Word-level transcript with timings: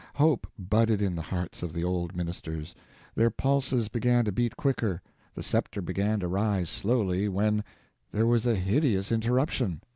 Hope 0.15 0.47
budded 0.57 0.99
in 0.99 1.13
the 1.15 1.21
hearts 1.21 1.61
of 1.61 1.73
the 1.73 1.83
old 1.83 2.15
ministers, 2.15 2.73
their 3.13 3.29
pulses 3.29 3.87
began 3.87 4.25
to 4.25 4.31
beat 4.31 4.57
quicker, 4.57 4.99
the 5.35 5.43
scepter 5.43 5.79
began 5.79 6.19
to 6.21 6.27
rise 6.27 6.71
slowly, 6.71 7.27
when: 7.29 7.63
There 8.11 8.25
was 8.25 8.47
a 8.47 8.55
hideous 8.55 9.11
interruption! 9.11 9.83